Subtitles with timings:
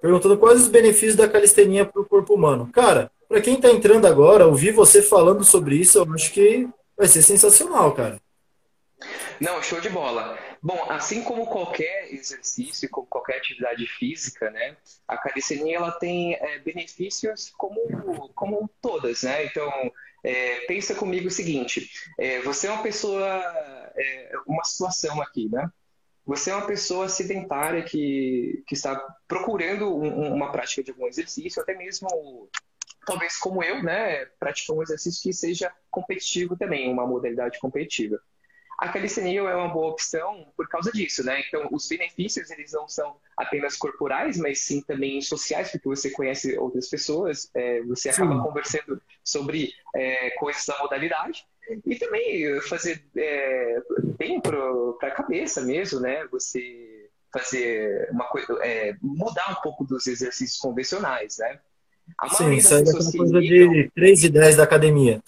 [0.00, 2.70] perguntando quais os benefícios da calistenia para o corpo humano.
[2.72, 7.08] Cara, para quem está entrando agora, ouvir você falando sobre isso, eu acho que vai
[7.08, 8.20] ser sensacional, cara.
[9.40, 10.38] Não, show de bola.
[10.62, 14.76] Bom, assim como qualquer exercício, como qualquer atividade física, né,
[15.06, 19.44] a calistenia ela tem é, benefícios como, como todas, né?
[19.44, 19.70] Então,
[20.24, 23.26] é, pensa comigo o seguinte: é, você é uma pessoa,
[23.96, 25.68] é, uma situação aqui, né?
[26.26, 28.96] Você é uma pessoa sedentária que, que está
[29.28, 32.08] procurando um, uma prática de algum exercício, até mesmo
[33.04, 38.18] talvez como eu, né, praticar um exercício que seja competitivo também, uma modalidade competitiva.
[38.78, 41.42] A calistenia é uma boa opção por causa disso, né?
[41.46, 46.58] Então, os benefícios, eles não são apenas corporais, mas sim também sociais, porque você conhece
[46.58, 48.42] outras pessoas, é, você acaba sim.
[48.42, 51.46] conversando sobre é, coisas da modalidade,
[51.86, 53.82] e também fazer é,
[54.18, 54.58] bem para
[55.02, 56.26] a cabeça mesmo, né?
[56.30, 61.60] Você fazer uma coisa, é, mudar um pouco dos exercícios convencionais, né?
[62.18, 65.22] A Sim, sair daquela coisa de 3 e 10 da academia.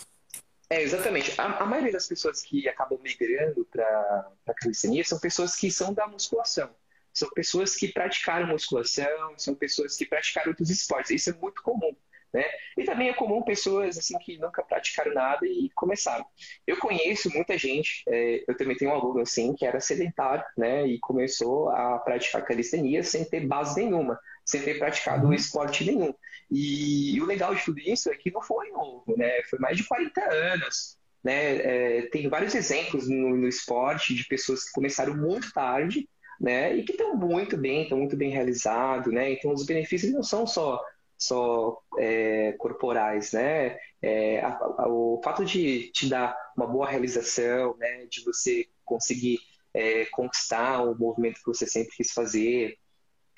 [0.69, 1.33] É, exatamente.
[1.41, 5.93] A, a maioria das pessoas que acabam migrando para a calistenia são pessoas que são
[5.93, 6.71] da musculação.
[7.12, 11.11] São pessoas que praticaram musculação, são pessoas que praticaram outros esportes.
[11.11, 11.97] Isso é muito comum.
[12.33, 12.45] Né?
[12.77, 16.25] E também é comum pessoas assim que nunca praticaram nada e começaram.
[16.67, 20.87] Eu conheço muita gente, é, eu também tenho um aluno assim que era sedentário, né,
[20.87, 25.33] e começou a praticar calistenia sem ter base nenhuma, sem ter praticado uhum.
[25.33, 26.13] esporte nenhum.
[26.51, 29.43] E, e, o legal de tudo isso é que não foi novo, né?
[29.51, 30.97] Foi mais de 40 anos.
[31.25, 31.57] Né?
[31.57, 36.09] É, tem vários exemplos no, no, esporte de pessoas que começaram muito tarde,
[36.41, 36.77] né?
[36.77, 39.33] E que estão muito bem, estão muito bem realizados, né?
[39.33, 40.81] Então os benefícios não são só
[41.19, 43.78] só é, corporais, né?
[44.03, 48.06] É, a, a, o fato de te dar uma boa realização, né?
[48.06, 49.39] De você conseguir
[49.75, 52.78] é, conquistar o movimento que você sempre quis fazer,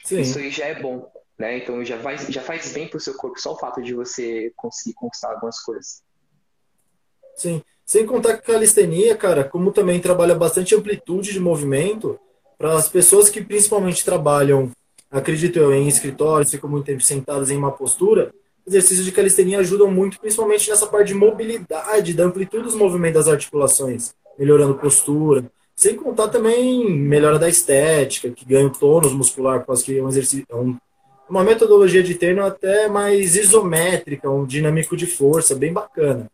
[0.05, 0.21] Sim.
[0.21, 1.59] isso aí já é bom, né?
[1.59, 4.53] Então já, vai, já faz bem para o seu corpo só o fato de você
[4.57, 6.03] conseguir conquistar algumas coisas.
[7.37, 7.63] Sim.
[7.85, 12.21] Sem contar que a calistenia, cara, como também trabalha bastante amplitude de movimento,
[12.59, 14.71] para as pessoas que principalmente trabalham,
[15.11, 18.33] acredito eu, em escritórios, ficam muito tempo sentadas em uma postura,
[18.67, 23.33] exercícios de calistenia ajudam muito, principalmente nessa parte de mobilidade, da amplitude dos movimentos das
[23.33, 25.51] articulações, melhorando postura.
[25.75, 30.03] Sem contar também melhora da estética, que ganha o tônus muscular, por causa que é
[30.03, 30.77] um exercício, é um
[31.29, 36.31] uma metodologia de treino até mais isométrica, um dinâmico de força, bem bacana.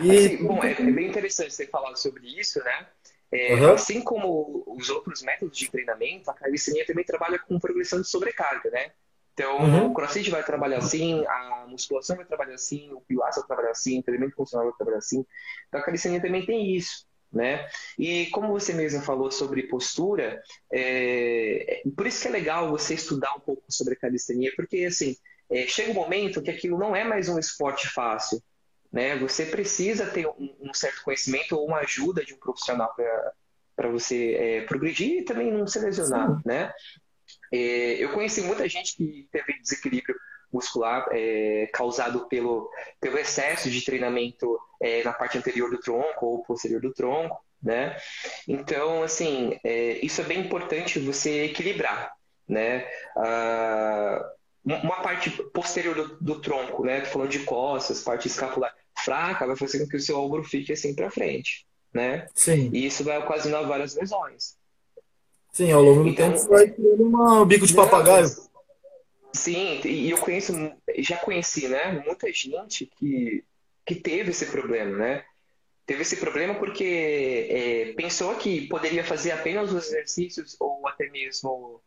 [0.00, 0.10] E...
[0.10, 2.86] Assim, bom, é, é bem interessante você falar sobre isso, né?
[3.32, 3.72] É, uhum.
[3.72, 8.70] Assim como os outros métodos de treinamento, a calistenia também trabalha com progressão de sobrecarga,
[8.70, 8.90] né?
[9.32, 9.86] Então, uhum.
[9.86, 14.00] o crossfit vai trabalhar assim, a musculação vai trabalhar assim, o pilates vai trabalhar assim,
[14.00, 15.24] o treinamento funcional vai trabalhar assim.
[15.68, 17.68] Então, a calistenia também tem isso né?
[17.98, 20.42] E como você mesmo falou sobre postura,
[20.72, 25.16] é, por isso que é legal você estudar um pouco sobre a calistenia, porque assim
[25.50, 28.42] é, chega um momento que aquilo não é mais um esporte fácil,
[28.92, 29.16] né?
[29.18, 32.94] Você precisa ter um, um certo conhecimento ou uma ajuda de um profissional
[33.76, 36.42] para você é, progredir e também não se lesionar, Sim.
[36.44, 36.72] né?
[37.52, 40.16] É, eu conheci muita gente que teve desequilíbrio
[40.52, 42.68] muscular é, causado pelo,
[43.00, 47.96] pelo excesso de treinamento é, na parte anterior do tronco ou posterior do tronco, né?
[48.48, 52.12] Então, assim, é, isso é bem importante você equilibrar,
[52.48, 52.88] né?
[53.16, 54.32] Ah,
[54.78, 57.00] uma parte posterior do, do tronco, né?
[57.00, 60.72] Tô falando de costas, parte escapular fraca, vai fazer com que o seu ombro fique
[60.72, 62.26] assim para frente, né?
[62.34, 62.70] Sim.
[62.72, 64.56] E isso vai ocasionar várias lesões.
[65.52, 68.28] Sim, ao longo do então, tempo vai criando um bico de papagaio.
[69.32, 70.52] Sim, e eu conheço,
[70.98, 73.44] já conheci, né, muita gente que,
[73.86, 75.24] que teve esse problema, né?
[75.86, 81.80] Teve esse problema porque é, pensou que poderia fazer apenas os exercícios ou até mesmo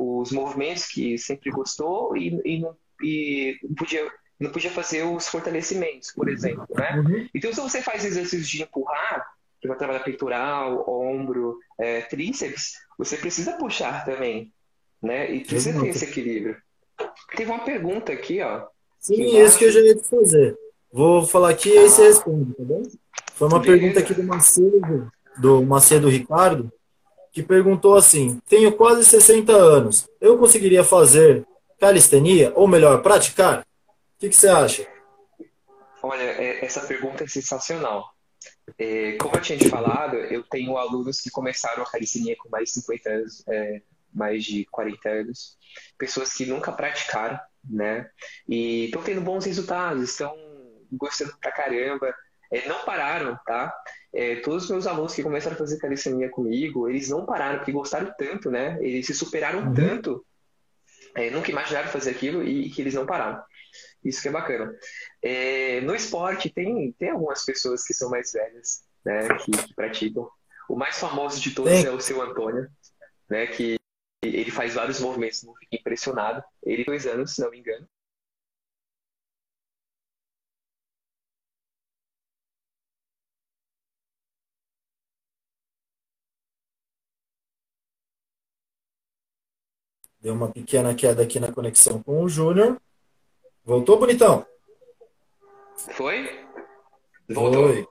[0.00, 6.10] os movimentos que sempre gostou e, e, não, e podia, não podia fazer os fortalecimentos,
[6.12, 6.96] por exemplo, né?
[6.96, 7.28] Uhum.
[7.34, 9.26] Então, se você faz exercícios de empurrar,
[9.60, 14.50] que vai trabalhar peitoral, ombro, é, tríceps, você precisa puxar também,
[15.02, 15.30] né?
[15.30, 16.56] E precisa ter esse equilíbrio.
[17.36, 18.66] Teve uma pergunta aqui, ó.
[18.98, 20.56] Sim, isso que eu já ia te fazer.
[20.90, 22.82] Vou falar aqui e aí você responde, tá bom?
[23.34, 23.78] Foi uma Beleza.
[23.78, 26.72] pergunta aqui do Macedo, do Macedo Ricardo,
[27.32, 30.08] que perguntou assim: Tenho quase 60 anos.
[30.20, 31.44] Eu conseguiria fazer
[31.78, 32.52] calistenia?
[32.54, 33.60] Ou melhor, praticar?
[33.60, 33.64] O
[34.18, 34.86] que, que você acha?
[36.02, 38.04] Olha, é, essa pergunta é sensacional.
[38.78, 42.70] É, como eu tinha te falado, eu tenho alunos que começaram a calistenia com mais
[42.70, 45.58] de 50 anos, é, mais de 40 anos,
[45.98, 47.38] pessoas que nunca praticaram,
[47.68, 48.08] né?
[48.48, 50.34] E estão tendo bons resultados, estão
[50.92, 52.14] gostando pra caramba,
[52.52, 53.74] é, não pararam, tá?
[54.12, 57.72] É, todos os meus alunos que começaram a fazer calistenia comigo, eles não pararam, porque
[57.72, 58.78] gostaram tanto, né?
[58.80, 59.74] Eles se superaram uhum.
[59.74, 60.24] tanto
[61.14, 63.42] é, nunca imaginaram fazer aquilo e, que eles não pararam.
[64.04, 64.74] Isso que é bacana.
[65.22, 70.28] É, no esporte, tem, tem algumas pessoas que são mais velhas, né, que, que praticam.
[70.68, 71.86] O mais famoso de todos Sim.
[71.86, 72.68] é o seu Antônio,
[73.28, 73.76] né, que
[74.22, 76.42] ele faz vários movimentos, não fica impressionado.
[76.62, 77.86] Ele dois anos, se não me engano.
[90.20, 92.80] Deu uma pequena queda aqui na conexão com o Júnior.
[93.64, 94.46] Voltou, bonitão?
[95.76, 96.44] Foi?
[97.28, 97.68] Voltou.
[97.68, 97.88] Foi.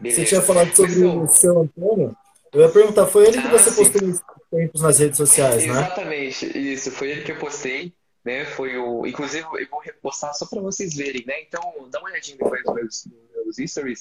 [0.00, 0.20] Beleza.
[0.20, 2.16] Você tinha falado sobre o seu Antônio?
[2.52, 3.76] Eu ia perguntar, foi ele que ah, você sim.
[3.76, 4.20] postou nos
[4.50, 5.72] tempos nas redes sociais, né?
[5.72, 7.94] Exatamente, isso, foi ele que eu postei,
[8.24, 8.44] né?
[8.44, 9.06] Foi o.
[9.06, 11.42] Inclusive, eu vou repostar só para vocês verem, né?
[11.42, 13.08] Então, dá uma olhadinha depois nos meus,
[13.56, 14.00] meus stories.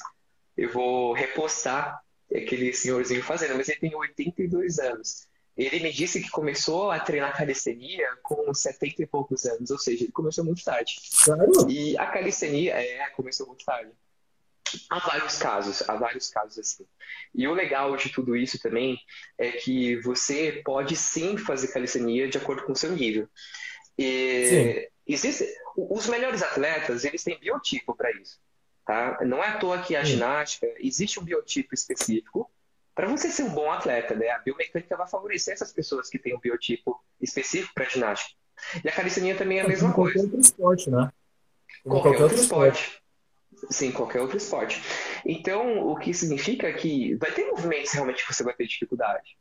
[0.58, 2.02] Eu vou repostar
[2.34, 5.29] aquele senhorzinho fazendo, mas ele tem 82 anos.
[5.60, 10.06] Ele me disse que começou a treinar calistenia com 70 e poucos anos, ou seja,
[10.06, 10.98] ele começou muito tarde.
[11.02, 11.70] Sério?
[11.70, 13.92] E a calistenia, é, começou muito tarde.
[14.90, 16.86] Há vários casos, há vários casos assim.
[17.36, 18.98] E o legal de tudo isso também
[19.38, 23.28] é que você pode sim fazer calistenia de acordo com o seu nível.
[23.98, 25.46] E existe,
[25.76, 28.40] os melhores atletas, eles têm biotipo para isso.
[28.86, 29.20] Tá?
[29.26, 32.50] Não é à toa que a ginástica, existe um biotipo específico
[33.00, 34.28] para você ser um bom atleta, né?
[34.28, 38.38] A biomecânica vai favorecer essas pessoas que têm um biotipo específico para ginástica.
[38.84, 40.16] E a calistenia também é a é, mesma coisa.
[40.16, 41.10] Qualquer outro esporte, né?
[41.82, 42.82] Qualquer, qualquer outro esporte.
[42.82, 43.74] esporte.
[43.74, 44.84] Sim, qualquer outro esporte.
[45.26, 49.38] Então, o que significa que vai ter movimentos realmente que você vai ter dificuldade.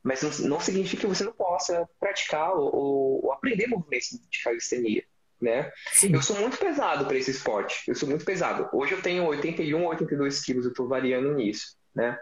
[0.00, 5.02] Mas não, não significa que você não possa praticar ou, ou aprender movimentos de calistenia.
[5.40, 5.72] Né?
[6.08, 7.82] Eu sou muito pesado para esse esporte.
[7.88, 8.68] Eu sou muito pesado.
[8.72, 12.18] Hoje eu tenho 81, 82 quilos, eu estou variando nisso né?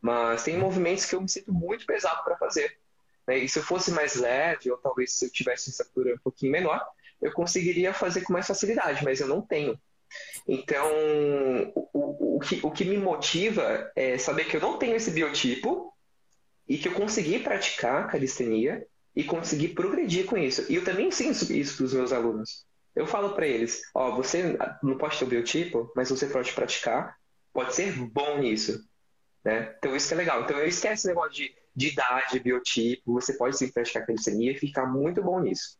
[0.00, 2.78] Mas tem movimentos que eu me sinto muito pesado para fazer.
[3.26, 3.38] Né?
[3.38, 6.84] E se eu fosse mais leve, ou talvez se eu tivesse estatura um pouquinho menor,
[7.20, 9.78] eu conseguiria fazer com mais facilidade, mas eu não tenho.
[10.46, 10.90] Então,
[11.74, 15.10] o, o, o, que, o que me motiva é saber que eu não tenho esse
[15.10, 15.92] biotipo
[16.68, 20.70] e que eu consegui praticar calistenia e consegui progredir com isso.
[20.70, 22.66] E eu também ensino isso para os meus alunos.
[22.94, 26.52] Eu falo para eles: ó, oh, você não pode ter o biotipo, mas você pode
[26.52, 27.16] praticar,
[27.52, 28.84] pode ser bom nisso.
[29.44, 29.74] Né?
[29.78, 30.42] Então isso que é legal.
[30.42, 34.58] Então eu esquece o negócio de, de idade, biotipo, você pode sim praticar calistenia e
[34.58, 35.76] ficar muito bom nisso.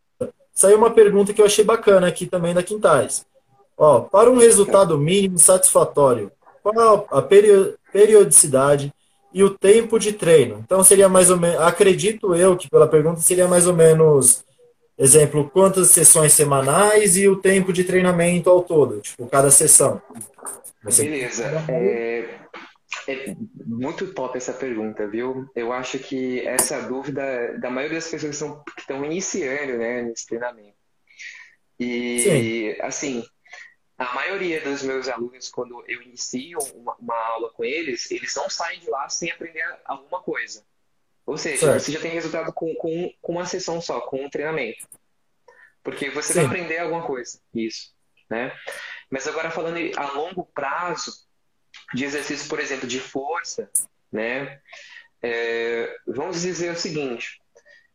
[0.53, 3.25] Saiu uma pergunta que eu achei bacana aqui também da Quintais.
[3.77, 6.31] Ó, para um resultado mínimo satisfatório,
[6.63, 8.93] qual a periodicidade
[9.33, 10.61] e o tempo de treino?
[10.65, 14.45] Então seria mais ou menos, acredito eu que pela pergunta seria mais ou menos,
[14.99, 20.01] exemplo, quantas sessões semanais e o tempo de treinamento ao todo, tipo, cada sessão.
[20.85, 21.05] Você...
[21.05, 21.45] Beleza.
[21.69, 22.29] É,
[23.09, 23.35] é
[23.67, 25.51] muito top essa pergunta, viu?
[25.55, 30.03] Eu acho que essa dúvida da maioria das pessoas que estão, que estão iniciando né,
[30.03, 30.77] nesse treinamento.
[31.79, 32.83] E, Sim.
[32.83, 33.25] assim,
[33.99, 38.49] a maioria dos meus alunos, quando eu inicio uma, uma, aula com eles, eles não
[38.49, 40.65] saem de lá sem aprender alguma coisa.
[41.25, 41.81] Ou seja, certo.
[41.81, 44.87] você já tem resultado com, com, com, uma sessão só, com um treinamento.
[45.83, 46.41] Porque você Sim.
[46.41, 47.93] vai aprender alguma coisa, isso.
[48.29, 48.53] Né?
[49.11, 51.13] Mas agora falando a longo prazo,
[51.95, 53.71] de exercício, por exemplo, de força,
[54.11, 54.61] né?
[55.23, 57.41] É, vamos dizer o seguinte: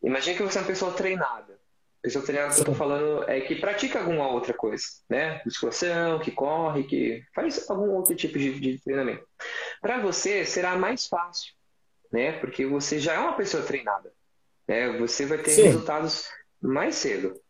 [0.02, 1.58] imagine que você é uma pessoa treinada.
[2.02, 5.42] Pessoa treinada que eu estou falando é que pratica alguma outra coisa, né?
[5.44, 9.28] Musculação, que corre, que faz algum outro tipo de, de treinamento.
[9.82, 11.54] Para você será mais fácil,
[12.12, 12.34] né?
[12.40, 14.14] Porque você já é uma pessoa treinada,
[14.68, 14.98] né?
[15.00, 15.64] Você vai ter Sim.
[15.64, 16.30] resultados
[16.62, 17.42] mais cedo.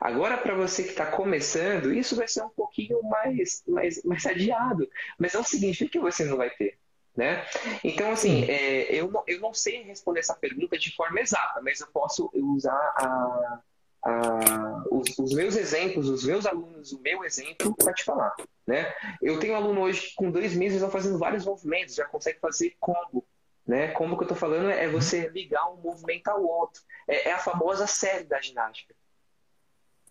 [0.00, 4.88] Agora, para você que está começando, isso vai ser um pouquinho mais, mais, mais adiado,
[5.18, 6.78] mas não significa que você não vai ter.
[7.16, 7.46] Né?
[7.84, 11.78] Então, assim, é, eu, não, eu não sei responder essa pergunta de forma exata, mas
[11.80, 13.60] eu posso usar a,
[14.04, 18.34] a, os, os, meus exemplos, os meus alunos, o meu exemplo para te falar.
[18.66, 18.92] Né?
[19.22, 22.74] Eu tenho um aluno hoje com dois meses já fazendo vários movimentos, já consegue fazer
[22.80, 23.24] combo.
[23.64, 23.92] Né?
[23.92, 26.82] Como que eu estou falando é você ligar um movimento ao outro.
[27.06, 28.92] É, é a famosa série da ginástica.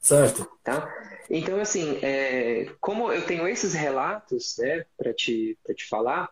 [0.03, 0.45] Certo.
[0.61, 0.93] Tá?
[1.29, 6.29] Então, assim, é, como eu tenho esses relatos né, para te, te falar,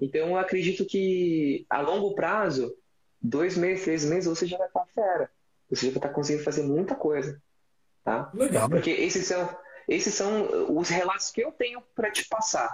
[0.00, 2.72] então eu acredito que a longo prazo,
[3.20, 5.30] dois meses, três meses, você já vai estar fera.
[5.68, 7.42] Você já vai estar conseguindo fazer muita coisa.
[8.04, 8.30] Tá?
[8.32, 8.70] Legal.
[8.70, 9.58] Porque esses são,
[9.88, 12.70] esses são os relatos que eu tenho para te passar.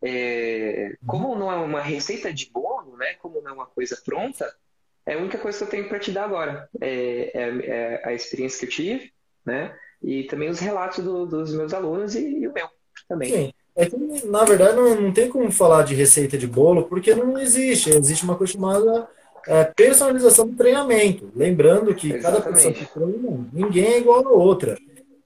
[0.00, 3.14] É, como não é uma receita de bolo, né?
[3.14, 4.52] Como não é uma coisa pronta,
[5.04, 6.68] é a única coisa que eu tenho para te dar agora.
[6.80, 9.12] É, é, é, a experiência que eu tive
[9.44, 9.74] né?
[10.02, 12.66] E também os relatos do, dos meus alunos e, e, o meu
[13.08, 13.30] também.
[13.30, 13.52] Sim.
[13.74, 13.96] É que,
[14.26, 17.90] na verdade, não, não tem como falar de receita de bolo, porque não existe.
[17.90, 19.08] Existe uma coisa chamada
[19.46, 21.30] é, personalização do treinamento.
[21.34, 22.42] Lembrando que Exatamente.
[22.42, 24.76] cada pessoa que treina, ninguém é igual a outra.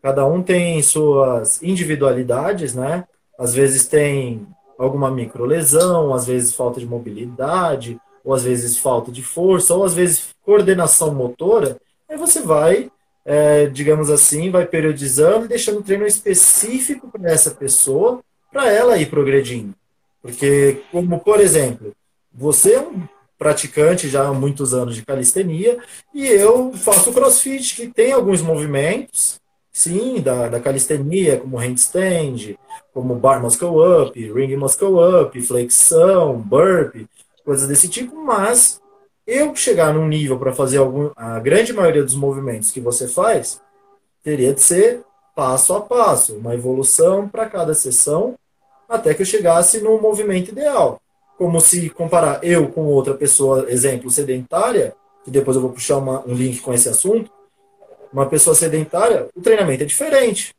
[0.03, 3.05] Cada um tem suas individualidades, né?
[3.39, 4.47] Às vezes tem
[4.79, 9.95] alguma microlesão, às vezes falta de mobilidade, ou às vezes falta de força, ou às
[9.95, 11.77] vezes coordenação motora.
[12.09, 12.91] Aí você vai,
[13.27, 18.21] é, digamos assim, vai periodizando e deixando um treino específico para essa pessoa,
[18.53, 19.75] para ela ir progredindo.
[20.23, 21.93] Porque, como por exemplo,
[22.33, 23.03] você é um
[23.37, 25.79] praticante já há muitos anos de calistenia,
[26.15, 29.41] e eu faço crossfit, que tem alguns movimentos,
[29.73, 32.57] sim, da, da calistenia, como handstand,
[32.95, 37.07] como bar muscle up, ring muscle up, flexão, burpee,
[37.45, 38.81] coisas desse tipo, mas
[39.27, 43.61] eu chegar num nível para fazer algum, a grande maioria dos movimentos que você faz,
[44.23, 45.03] teria de ser
[45.35, 48.35] passo a passo, uma evolução para cada sessão,
[48.89, 51.01] até que eu chegasse no movimento ideal
[51.37, 56.27] como se comparar eu com outra pessoa, exemplo, sedentária, que depois eu vou puxar uma,
[56.27, 57.31] um link com esse assunto,
[58.13, 60.55] uma pessoa sedentária, o treinamento é diferente.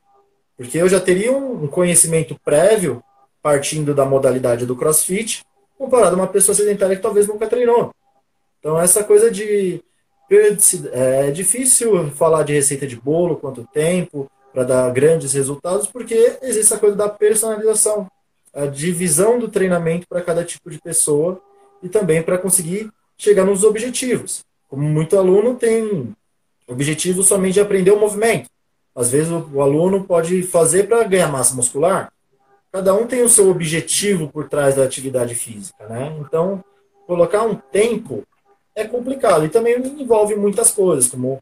[0.56, 3.02] Porque eu já teria um conhecimento prévio,
[3.42, 5.44] partindo da modalidade do crossfit,
[5.78, 7.92] comparado a uma pessoa sedentária que talvez nunca treinou.
[8.68, 9.82] Então, essa coisa de.
[10.92, 16.74] É difícil falar de receita de bolo, quanto tempo, para dar grandes resultados, porque existe
[16.74, 18.08] a coisa da personalização
[18.54, 21.40] a divisão do treinamento para cada tipo de pessoa
[21.82, 24.42] e também para conseguir chegar nos objetivos.
[24.68, 26.14] Como muito aluno tem
[26.68, 28.50] objetivo somente de aprender o movimento.
[28.94, 32.12] Às vezes o, aluno pode fazer para ganhar massa muscular.
[32.70, 36.18] Cada um tem o seu objetivo por trás da atividade física, né?
[36.20, 36.62] Então,
[37.06, 38.26] colocar um tempo
[38.78, 41.40] é complicado e também envolve muitas coisas, como,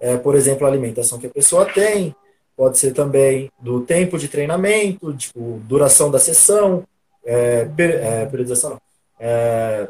[0.00, 2.14] é, por exemplo, a alimentação que a pessoa tem,
[2.56, 6.84] pode ser também do tempo de treinamento, tipo, duração da sessão,
[7.24, 8.80] é, é, periodização não.
[9.18, 9.88] É,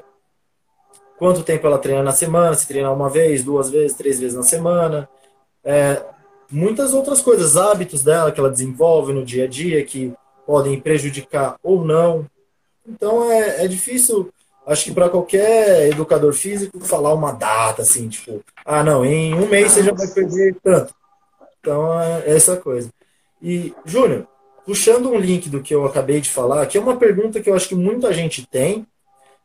[1.18, 4.42] quanto tempo ela treina na semana, se treina uma vez, duas vezes, três vezes na
[4.42, 5.06] semana.
[5.62, 6.02] É,
[6.50, 10.14] muitas outras coisas, hábitos dela que ela desenvolve no dia a dia que
[10.46, 12.24] podem prejudicar ou não.
[12.86, 14.32] Então é, é difícil,
[14.66, 19.48] acho que para qualquer educador físico, falar uma data assim, tipo, ah, não, em um
[19.48, 20.92] mês você já vai perder tanto.
[21.60, 22.90] Então, é essa coisa.
[23.40, 24.26] E, Júnior,
[24.64, 27.54] puxando um link do que eu acabei de falar, que é uma pergunta que eu
[27.54, 28.86] acho que muita gente tem,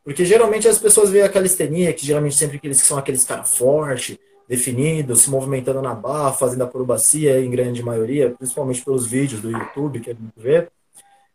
[0.04, 3.56] porque geralmente as pessoas veem a calistenia, que geralmente sempre aqueles que são aqueles caras
[3.56, 9.50] fortes, definidos, se movimentando na barra, fazendo acrobacia em grande maioria, principalmente pelos vídeos do
[9.50, 10.68] YouTube que a gente vê.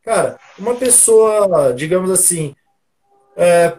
[0.03, 2.55] Cara, uma pessoa, digamos assim,
[3.37, 3.77] é,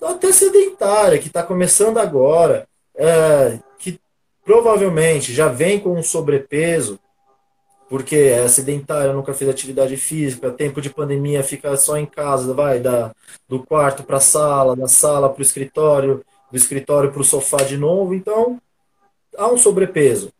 [0.00, 3.58] até sedentária, que está começando agora, é,
[4.44, 6.98] provavelmente já vem com um sobrepeso,
[7.88, 12.80] porque é sedentária, nunca fez atividade física, tempo de pandemia fica só em casa, vai
[12.80, 13.12] da,
[13.48, 17.58] do quarto para a sala, da sala para o escritório, do escritório para o sofá
[17.58, 18.60] de novo, então
[19.36, 20.32] há um sobrepeso.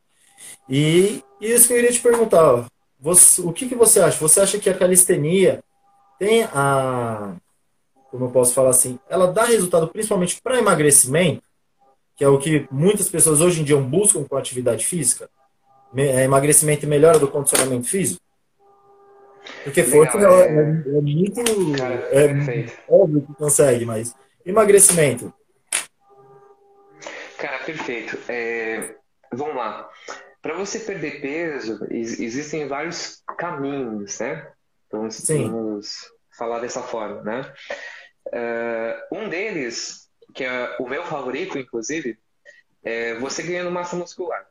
[0.68, 2.66] E, e isso que eu queria te perguntar,
[2.98, 4.18] você, o que, que você acha?
[4.18, 5.62] Você acha que a calistenia
[6.18, 7.34] tem a,
[8.12, 11.42] como eu posso falar assim, ela dá resultado principalmente para emagrecimento?
[12.16, 15.28] que é o que muitas pessoas hoje em dia buscam com atividade física,
[15.96, 18.20] é, emagrecimento e melhora do condicionamento físico.
[19.64, 21.42] Porque força é, é, é, muito.
[21.76, 24.14] Cara, é óbvio que consegue, mas
[24.46, 25.34] emagrecimento.
[27.38, 28.16] Cara, perfeito.
[28.28, 28.94] É,
[29.32, 29.90] vamos lá.
[30.40, 34.48] Para você perder peso, existem vários caminhos, né?
[34.92, 35.88] Vamos, vamos
[36.38, 37.52] falar dessa forma, né?
[38.28, 42.18] Uh, um deles que é o meu favorito, inclusive,
[42.82, 44.46] é você ganhando massa muscular.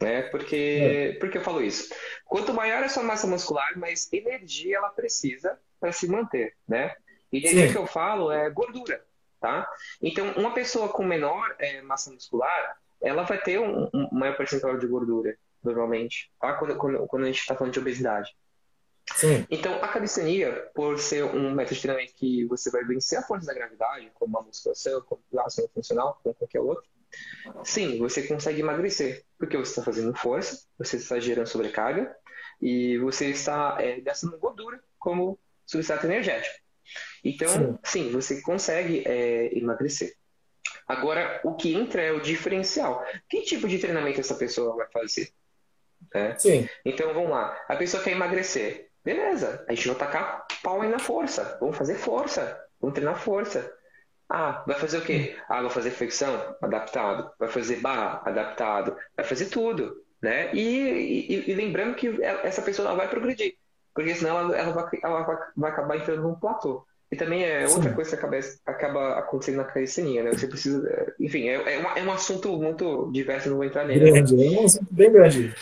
[0.00, 0.22] Né?
[0.22, 1.18] Porque, é.
[1.18, 1.94] porque eu falo isso?
[2.26, 6.94] Quanto maior a sua massa muscular, mais energia ela precisa para se manter, né?
[7.32, 9.04] E energia que eu falo é gordura,
[9.40, 9.68] tá?
[10.02, 14.76] Então, uma pessoa com menor é, massa muscular, ela vai ter um, um maior percentual
[14.76, 16.54] de gordura, normalmente, tá?
[16.54, 18.36] Quando, quando, quando a gente está falando de obesidade.
[19.14, 19.46] Sim.
[19.50, 23.46] Então, a calistenia, por ser um método de treinamento que você vai vencer a força
[23.46, 26.88] da gravidade, como a musculação, como a ação funcional, como qualquer outro,
[27.64, 32.14] sim, você consegue emagrecer, porque você está fazendo força, você está gerando sobrecarga
[32.60, 36.56] e você está é, gastando gordura como substrato energético.
[37.22, 40.14] Então, sim, sim você consegue é, emagrecer.
[40.86, 43.04] Agora, o que entra é o diferencial.
[43.28, 45.30] Que tipo de treinamento essa pessoa vai fazer?
[46.12, 46.36] É?
[46.38, 46.68] Sim.
[46.84, 47.58] Então, vamos lá.
[47.68, 48.90] A pessoa quer emagrecer.
[49.04, 51.58] Beleza, a gente vai tacar pau aí na força.
[51.60, 52.58] Vamos fazer força.
[52.80, 53.70] Vamos treinar força.
[54.28, 55.36] Ah, vai fazer o quê?
[55.48, 56.56] Ah, vai fazer flexão?
[56.62, 57.30] Adaptado.
[57.38, 58.22] Vai fazer barra?
[58.24, 58.96] Adaptado.
[59.14, 60.02] Vai fazer tudo.
[60.22, 60.54] Né?
[60.54, 63.56] E, e, e lembrando que essa pessoa vai progredir.
[63.94, 66.84] Porque senão ela, ela, vai, ela vai, vai acabar entrando num platô.
[67.12, 67.94] E também é outra Sim.
[67.94, 70.32] coisa que acaba, acaba acontecendo na calistenia, né?
[70.32, 71.14] Você precisa.
[71.20, 74.10] Enfim, é, é, uma, é um assunto muito diverso, não vou entrar nele.
[74.10, 75.54] Grande, é um assunto bem grande.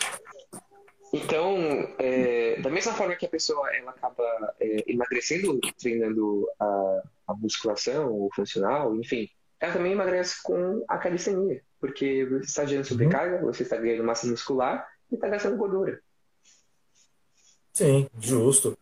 [1.12, 1.56] Então,
[1.98, 8.10] é, da mesma forma que a pessoa ela acaba é, emagrecendo treinando a, a musculação,
[8.10, 9.28] o funcional, enfim,
[9.60, 13.52] ela também emagrece com a calistenia, porque você está gerando sobrecarga, uhum.
[13.52, 16.00] você está ganhando massa muscular e está gastando gordura.
[17.74, 18.76] Sim, justo.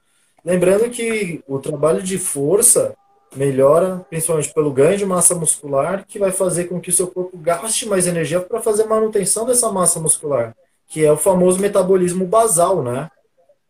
[0.44, 2.96] Lembrando que o trabalho de força
[3.34, 7.37] melhora principalmente pelo ganho de massa muscular, que vai fazer com que o seu corpo
[7.37, 10.56] gaste mais energia para fazer manutenção dessa massa muscular,
[10.90, 13.09] que é o famoso metabolismo basal, né?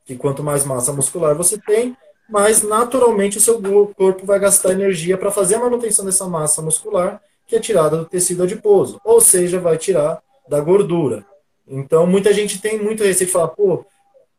[0.07, 1.95] Que quanto mais massa muscular você tem,
[2.31, 3.61] mais naturalmente o seu
[3.95, 8.07] corpo vai gastar energia para fazer a manutenção dessa massa muscular, que é tirada do
[8.07, 11.27] tecido adiposo, ou seja, vai tirar da gordura.
[11.69, 13.85] Então, muita gente tem muito receio de falar, pô,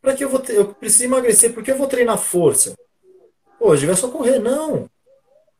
[0.01, 2.73] para que eu vou eu preciso emagrecer, por que eu vou treinar força?
[3.59, 4.89] Pô, hoje vai só correr, não.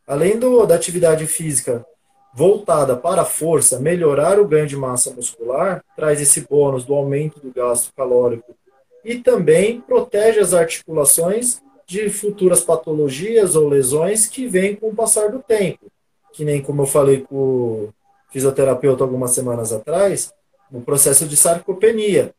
[0.08, 1.86] Além do, da atividade física
[2.34, 7.40] voltada para a força, melhorar o ganho de massa muscular, traz esse bônus do aumento
[7.40, 8.56] do gasto calórico
[9.04, 15.30] e também protege as articulações de futuras patologias ou lesões que vêm com o passar
[15.30, 15.92] do tempo.
[16.32, 17.94] Que nem como eu falei com o
[18.32, 20.34] fisioterapeuta algumas semanas atrás,
[20.72, 22.34] o processo de sarcopenia,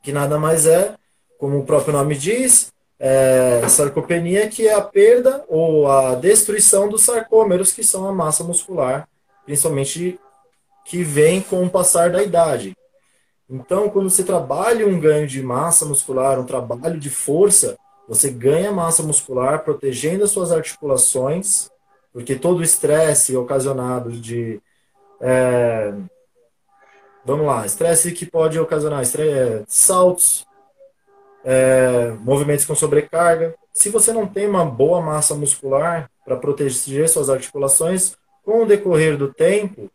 [0.00, 0.94] que nada mais é
[1.38, 7.02] como o próprio nome diz, é, sarcopenia, que é a perda ou a destruição dos
[7.02, 9.08] sarcômeros, que são a massa muscular,
[9.44, 10.18] principalmente
[10.84, 12.76] que vem com o passar da idade.
[13.48, 18.72] Então, quando você trabalha um ganho de massa muscular, um trabalho de força, você ganha
[18.72, 21.70] massa muscular protegendo as suas articulações,
[22.12, 24.60] porque todo o estresse ocasionado de.
[25.20, 25.92] É,
[27.24, 30.46] vamos lá, estresse que pode ocasionar estresse, é, saltos,
[31.50, 33.54] é, movimentos com sobrecarga.
[33.72, 38.14] Se você não tem uma boa massa muscular para proteger suas articulações,
[38.44, 39.90] com o decorrer do tempo,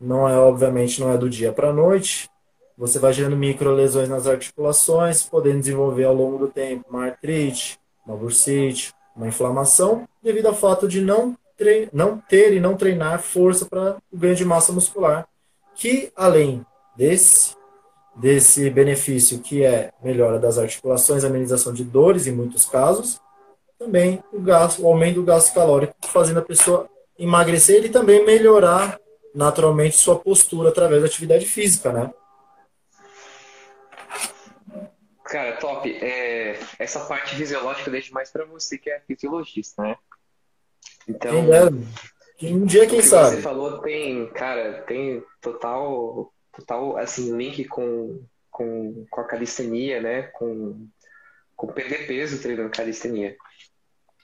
[0.00, 2.30] não é obviamente não é do dia para a noite,
[2.76, 7.78] você vai gerando micro lesões nas articulações, podendo desenvolver ao longo do tempo uma artrite,
[8.06, 11.36] uma bursite, uma inflamação, devido ao fato de não,
[11.92, 15.28] não ter e não treinar força para o ganho de massa muscular,
[15.74, 16.64] que além
[16.96, 17.54] desse
[18.16, 23.20] desse benefício que é melhora das articulações, amenização de dores em muitos casos,
[23.78, 28.98] também o gasto, o aumento do gasto calórico, fazendo a pessoa emagrecer e também melhorar
[29.34, 32.10] naturalmente sua postura através da atividade física, né?
[35.24, 35.90] Cara, top.
[35.90, 39.96] É, essa parte fisiológica eu deixo mais para você que é fisiologista, né?
[41.08, 41.32] Então,
[42.38, 43.36] quem um dia quem sabe.
[43.36, 50.22] Você falou tem, cara, tem total total assim link com, com, com a calistenia, né?
[50.22, 50.88] Com,
[51.56, 53.36] com perder peso treinando calistenia.